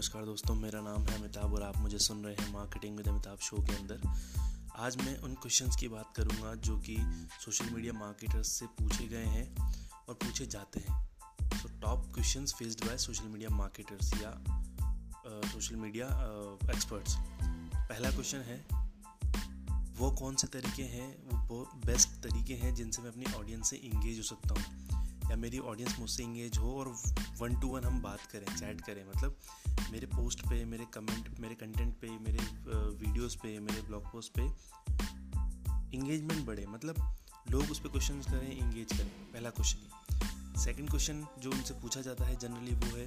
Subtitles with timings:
[0.00, 3.38] नमस्कार दोस्तों, मेरा नाम है अमिताभ और आप मुझे सुन रहे हैं मार्केटिंग विद अमिताभ
[3.38, 4.00] शो के अंदर।
[4.76, 6.96] आज मैं उन क्वेश्चंस की बात करूँगा जो कि
[7.40, 9.44] सोशल मीडिया मार्केटर्स से पूछे गए हैं
[10.08, 14.32] और पूछे जाते हैं। So top questions faced by social media marketers या
[15.52, 16.06] सोशल मीडिया
[16.70, 18.58] एक्सपर्ट्स पहला क्वेश्चन है,
[19.98, 21.10] वो कौन से तरीके हैं,
[21.48, 24.99] वो बेस्ट तरीके हैं जिनसे मैं अपनी ऑडियंस से इंगेज हो सकता हूँ।
[25.30, 26.88] या मेरी ऑडियंस मुझसे इंगेज हो और
[27.38, 29.36] वन टू वन हम बात करें चैट करें मतलब
[29.92, 32.38] मेरे पोस्ट पे, मेरे कमेंट मेरे कंटेंट पे, मेरे
[33.04, 34.42] वीडियोस पे, मेरे ब्लॉग पोस्ट पे
[35.96, 37.16] इंगेजमेंट बढ़े। मतलब
[37.50, 42.24] लोग उस पर क्वेश्चन करें इंगेज करें। पहला क्वेश्चन सेकेंड क्वेश्चन जो उनसे पूछा जाता
[42.24, 43.06] है जनरली वो है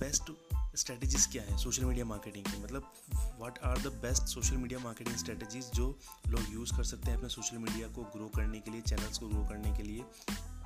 [0.00, 0.32] बेस्ट
[0.76, 2.62] स्ट्रेटजीज क्या हैं सोशल मीडिया मार्केटिंग की?
[2.62, 2.92] मतलब
[3.38, 7.28] what are the best social media marketing strategies जो लोग यूज़ कर सकते हैं अपने
[7.28, 10.04] सोशल मीडिया को ग्रो करने के लिए चैनल्स को ग्रो करने के लिए?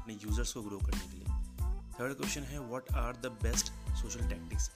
[0.06, 1.28] अपने यूज़र्स को ग्रो करने के लिए।
[1.94, 4.69] थर्ड क्वेश्चन है what are the best social tactics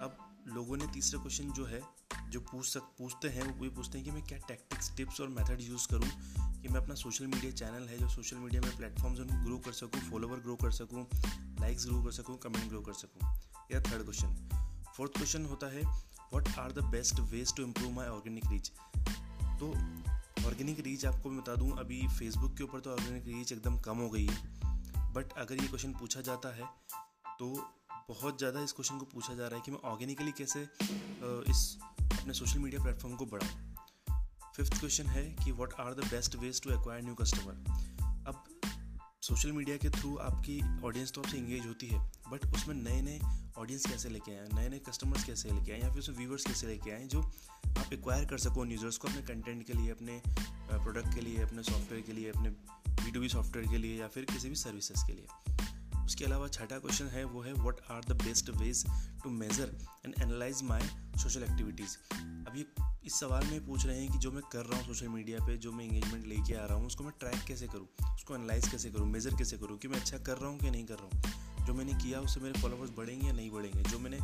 [0.00, 0.16] अब
[0.48, 1.80] लोगों ने तीसरा क्वेश्चन जो है,
[2.28, 5.28] जो पूछ सक, पूछते हैं, वो ये पूछते हैं कि मैं क्या टैक्टिक्स टिप्स और
[5.28, 6.08] मेथड यूज़ करूँ
[6.62, 9.72] कि मैं अपना सोशल मीडिया चैनल है, जो सोशल मीडिया में प्लेटफॉर्म्स उनको ग्रो कर
[9.72, 11.06] सकूँ फॉलोवर ग्रो कर सकूँ
[11.60, 13.32] लाइक्स ग्रो कर सकूँ कमेंट ग्रो कर सकूँ।
[13.72, 14.34] या थर्ड क्वेश्चन
[14.96, 18.72] फोर्थ क्वेश्चन होता है what are the best ways to improve my organic reach
[19.60, 19.72] तो
[20.38, 23.98] ऑर्गेनिक रीच आपको मैं बता दूँ, अभी फेसबुक के ऊपर तो ऑर्गेनिक रीच एकदम कम
[23.98, 26.66] हो गई है। बट अगर ये क्वेश्चन पूछा जाता है
[27.38, 27.48] तो
[28.08, 30.62] बहुत ज़्यादा इस क्वेश्चन को पूछा जा रहा है कि मैं ऑर्गेनिकली कैसे
[31.50, 33.70] इस अपने सोशल मीडिया प्लेटफॉर्म को बढ़ाऊँ।
[34.56, 37.54] फिफ्थ क्वेश्चन है कि what are the best ways to acquire new customer
[38.28, 38.44] अब
[39.22, 41.98] सोशल मीडिया के थ्रू आपकी ऑडियंस तो आपसे इंगेज होती है
[42.30, 43.20] बट उसमें नए नए
[43.58, 46.66] ऑडियंस कैसे लेके आए नए नए कस्टमर्स कैसे लेके आए या फिर उसमें व्यूवर्स कैसे
[46.66, 47.22] लेके आए जो
[47.78, 50.20] आप एक्वायर कर सको यूज़र्स को अपने कंटेंट के लिए, अपने
[50.72, 52.50] प्रोडक्ट के लिए, अपने सॉफ्टवेयर के लिए, अपने
[53.18, 55.26] बी सॉफ्टवेयर के लिए या फिर किसी भी सर्विसेज़ के लिए।
[56.04, 58.84] उसके अलावा छठा क्वेश्चन है, वो है what are the best ways
[59.22, 60.82] to measure and analyse my
[61.18, 61.96] social activities
[62.48, 62.66] अब ये
[63.06, 65.56] इस सवाल में पूछ रहे हैं कि जो मैं कर रहा हूँ सोशल मीडिया पे,
[65.56, 68.14] जो मैं इंगेजमेंट लेके आ रहा हूँ, उसको मैं ट्रैक कैसे करूँ?
[68.14, 69.06] उसको एनालाइज कैसे करूँ?
[69.06, 71.66] मेज़र कैसे करूँ कि मैं अच्छा कर रहा हूँ कि नहीं कर रहा हूँ?
[71.66, 73.82] जो मैंने किया, उससे मेरे फॉलोवर्स बढ़ेंगे या नहीं बढ़ेंगे?
[73.82, 74.18] जो मैंने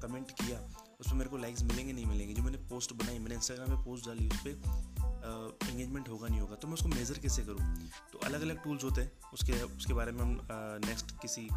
[0.00, 0.58] कमेंट किया,
[1.00, 4.06] उसमें मेरे को लाइक्स मिलेंगे, नहीं मिलेंगे, जो मैंने पोस्ट बनाई, मैंने इंस्टाग्राम पे पोस्ट
[4.06, 7.88] डाली, उस पर इंगेजमेंट होगा, नहीं होगा तो मैं उसको मेज़र कैसे करूँ?
[8.12, 10.38] तो अलग अलग टूल्स होते हैं, उसके उसके बारे में हम
[10.84, 11.48] नेक्स्ट किसी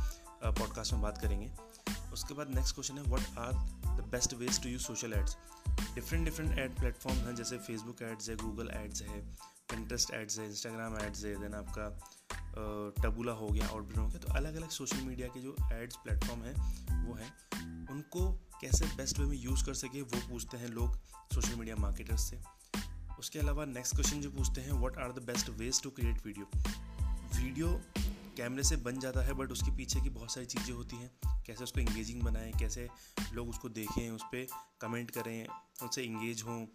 [0.43, 1.51] पॉडकास्ट में बात करेंगे।
[2.13, 3.53] उसके बाद नेक्स्ट क्वेश्चन है what are
[3.97, 5.37] the best ways to use social ads
[5.95, 9.21] different different ad platform हैं, जैसे फेसबुक एड्स है गूगल एड्स है
[9.69, 11.89] पिंटरेस्ट एड्स है इंस्टाग्राम एड्स है देन आपका
[13.01, 16.41] टबूला हो गया आउटब्रिन हो गया तो अलग अलग सोशल मीडिया के जो एड्स प्लेटफॉर्म
[16.43, 16.55] हैं,
[17.05, 17.31] वो हैं।
[18.09, 18.31] उनको
[18.61, 20.95] कैसे बेस्ट वे में यूज़ कर सके, वो पूछते हैं लोग
[21.33, 22.39] सोशल मीडिया मार्केटर्स से।
[23.19, 26.45] उसके अलावा नेक्स्ट क्वेश्चन जो पूछते हैं what are the best ways to create video
[27.35, 27.69] video
[28.37, 31.11] कैमरे से बन जाता है बट उसके पीछे की बहुत सारी चीज़ें होती हैं।
[31.45, 32.87] कैसे उसको इंगेजिंग बनाएँ, कैसे
[33.33, 34.47] लोग उसको देखें, उस पर
[34.81, 35.47] कमेंट करें
[35.83, 36.65] उससे इंगेज हों,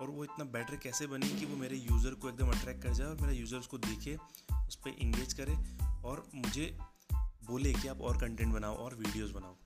[0.00, 3.06] और वो इतना बेटर कैसे बने कि वो मेरे यूज़र को एकदम अट्रैक्ट कर जाए
[3.06, 4.16] और मेरा यूज़र उसको देखे,
[4.68, 5.56] उस पर इंगेज करे,
[6.04, 6.76] और मुझे
[7.46, 9.56] बोले कि आप और कंटेंट बनाओ, और वीडियोस बनाओ।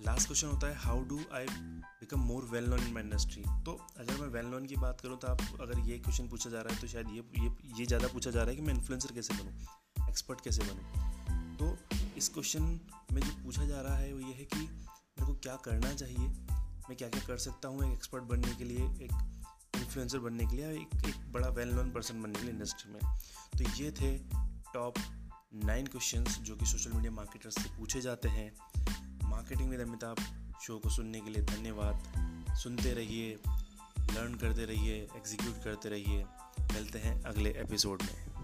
[0.00, 3.72] लास्ट क्वेश्चन होता है how do I become more well known in my industry तो
[3.98, 6.74] अगर मैं वेल नोन की बात करूँ तो आप अगर ये क्वेश्चन पूछा जा रहा
[6.74, 9.34] है तो शायद ये ये ये ज़्यादा पूछा जा रहा है कि मैं इन्फ्लुएंसर कैसे
[9.34, 10.08] बनूँ?
[10.08, 11.56] एक्सपर्ट कैसे बनूँ?
[11.56, 11.76] तो
[12.16, 12.62] इस क्वेश्चन
[13.12, 16.28] में जो पूछा जा रहा है, वो ये है कि मेरे को क्या करना चाहिए?
[16.88, 19.32] मैं क्या क्या कर सकता हूँ एक एक्सपर्ट बनने के लिए, एक
[19.76, 23.00] इन्फ्लुएंसर बनने के लिए एक एक बड़ा वेल नोन पर्सन बनने के लिए इंडस्ट्री में?
[23.58, 24.18] तो ये थे
[24.74, 24.94] टॉप
[25.64, 28.52] नाइन क्वेश्चंस जो कि सोशल मीडिया मार्केटर्स से पूछे जाते हैं।
[29.34, 30.16] मार्केटिंग विद अमिताभ
[30.62, 33.38] शो को सुनने के लिए धन्यवाद। सुनते रहिए
[33.98, 36.24] लर्न करते रहिए एग्जीक्यूट करते रहिए।
[36.74, 38.34] मिलते हैं अगले एपिसोड में।